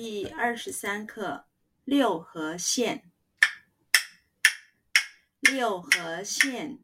[0.00, 1.46] 第二十三课
[1.84, 3.10] 六合县。
[5.40, 6.78] 六合县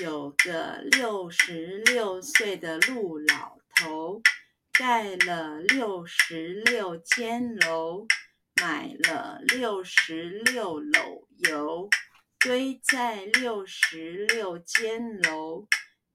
[0.00, 4.22] 有个六十六岁的陆老头，
[4.70, 8.06] 盖了六十六间楼，
[8.62, 11.90] 买了六十六篓油，
[12.38, 15.66] 堆在六十六间楼，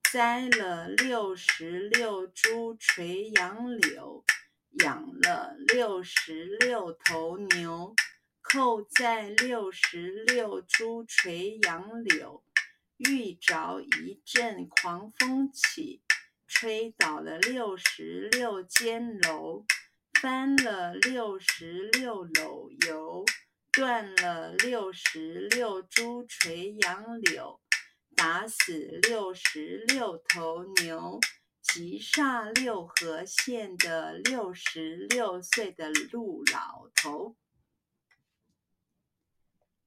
[0.10, 4.24] 栽了六十六株垂杨柳。
[4.71, 7.96] 养了六十六头牛，
[8.41, 12.43] 扣在六十六株垂杨柳，
[12.97, 16.01] 遇着一阵狂风起，
[16.47, 19.65] 吹倒了六十六间楼，
[20.21, 23.25] 翻了六十六篓油，
[23.71, 27.60] 断了六十六株垂杨柳，
[28.15, 31.19] 打死六十六头牛。
[31.61, 37.35] 击杀六合县的六十六岁的陆老头。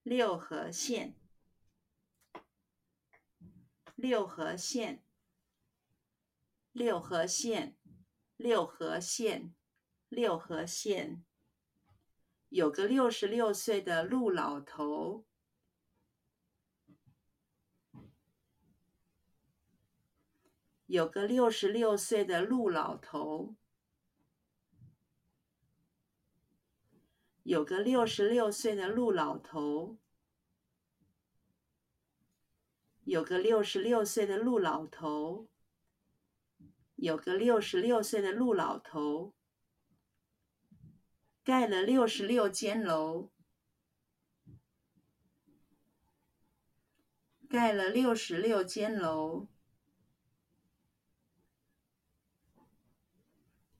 [0.02, 1.16] 六合县，
[3.94, 5.02] 六合县，
[6.72, 7.76] 六合县，
[8.36, 9.54] 六合县，
[10.08, 11.24] 六合县，
[12.48, 15.24] 有个六十六岁的陆老头。
[20.92, 23.54] 有个六十六岁的陆老头，
[27.44, 29.96] 有个六十六岁的陆老头，
[33.04, 35.48] 有个六十六岁的陆老头，
[36.96, 39.32] 有个六十六岁的陆老头，
[41.42, 43.30] 盖了六十六间楼，
[47.48, 49.48] 盖了六十六间楼。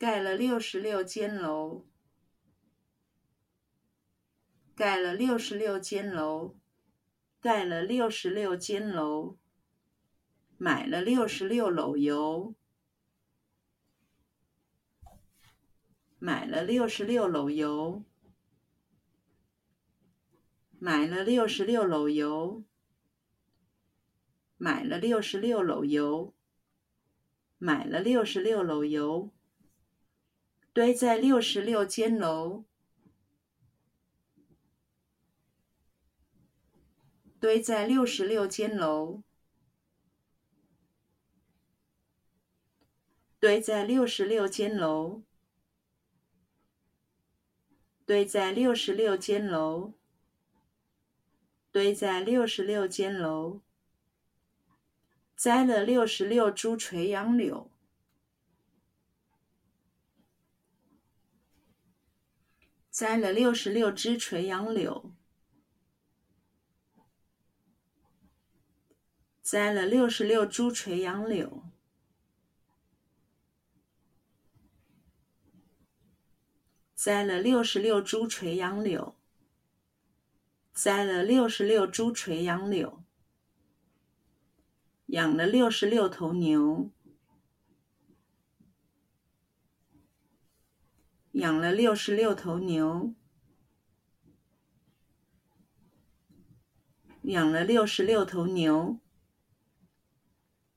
[0.02, 1.86] 盖了六十六间楼，
[4.74, 6.56] 盖了六十六间楼，
[7.40, 9.38] 盖了六十六间楼，
[10.58, 12.56] 买了六十六篓油，
[16.18, 18.02] 买了六十六篓油，
[20.80, 22.64] 买了六十六篓油，
[24.56, 26.34] 买了六十六篓油，
[27.58, 29.30] 买了六十六篓油。
[30.74, 32.64] 堆在六十六间楼，
[37.38, 39.22] 堆在六十六间楼，
[43.38, 45.22] 堆在六十六间楼，
[48.06, 49.92] 堆在六十六间楼，
[51.70, 53.60] 堆在六十六间楼，
[55.36, 57.71] 栽了六十六株垂杨柳。
[62.92, 65.14] 栽了六十六枝垂杨柳，
[69.40, 71.62] 栽了六十六株垂杨柳，
[76.94, 79.16] 栽了六十六株垂杨柳，
[80.74, 83.02] 栽了六十六株垂杨柳，
[85.06, 86.90] 养了六十六头牛。
[91.32, 93.14] 养了六十六头牛，
[97.22, 99.00] 养了六十六头牛，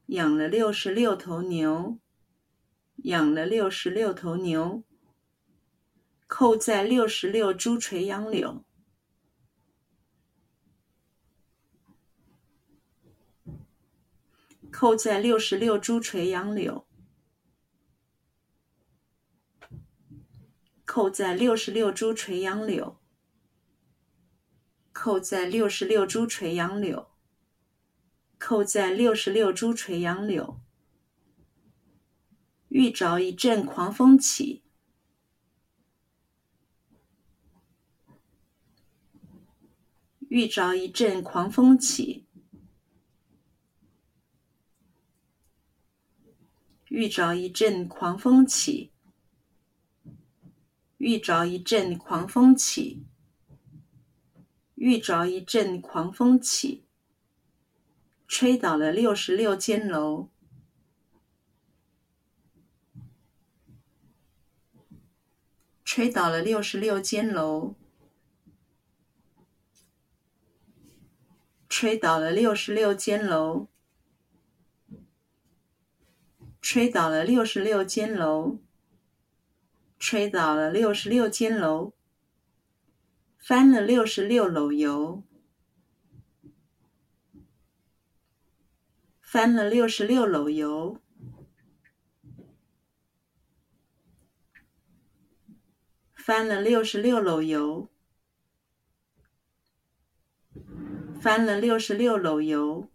[0.06, 2.00] 养了六十六头牛，
[3.04, 4.84] 养了六十六头牛，
[6.26, 8.64] 扣在六十六株垂杨柳，
[14.72, 16.88] 扣在六十六株垂杨柳。
[20.96, 22.98] 扣在六十六株垂杨柳，
[24.94, 27.10] 扣在六十六株垂杨柳，
[28.38, 30.62] 扣在六十六株垂杨柳。
[32.70, 34.64] 遇着一阵狂风起，
[40.30, 42.26] 遇着一阵狂风起，
[46.88, 48.95] 遇着一阵狂风起。
[51.06, 53.06] 遇着一阵狂风起，
[54.74, 56.84] 遇着一阵狂风起，
[58.28, 60.32] 吹倒了六十六间楼，
[65.84, 67.76] 吹倒了六十六间楼，
[71.70, 73.68] 吹倒了六十六间楼，
[76.60, 78.65] 吹倒了六十六间楼。
[80.08, 81.92] 吹倒了六十六间楼，
[83.40, 85.24] 翻了六十六篓油，
[89.20, 91.02] 翻了六十六篓油，
[96.14, 97.90] 翻了六十六篓油，
[101.20, 102.92] 翻了六十六篓油，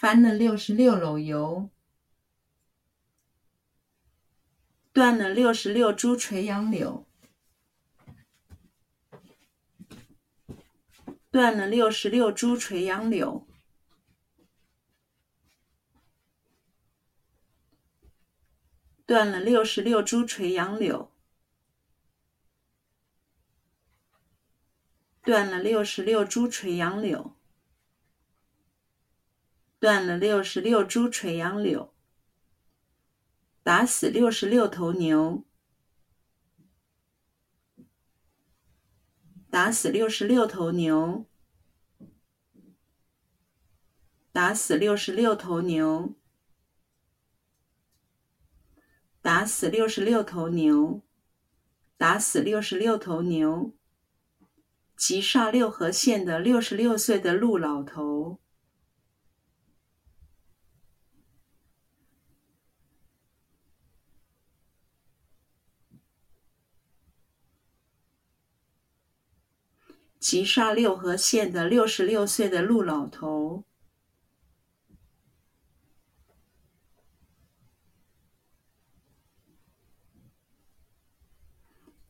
[0.00, 1.68] 翻了六十六篓油。
[4.94, 7.04] 断了六十六株垂杨柳，
[11.32, 13.44] 断了六十六株垂杨柳，
[19.04, 21.10] 断了六十六株垂杨柳，
[25.24, 27.34] 断了六十六株垂杨柳，
[29.80, 31.93] 断了六十六株垂杨柳。
[33.64, 35.42] 打死六十六头牛，
[39.48, 41.24] 打死六十六头牛，
[44.30, 46.14] 打死六十六头牛，
[49.22, 51.00] 打死六十六头牛，
[51.96, 53.72] 打死六十六头牛，
[54.94, 58.43] 击杀六合县的六十六岁的陆老头。
[70.24, 73.62] 击杀六合县的六十六岁的陆老头。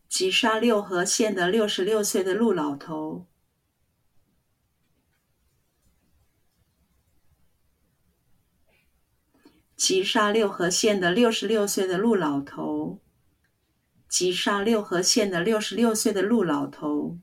[0.08, 3.26] 击杀六合县的六十六岁的陆老头。
[9.74, 13.00] 击杀六合县的六十六岁的陆老头。
[14.08, 17.18] 击杀六合县的六十六岁的陆老头。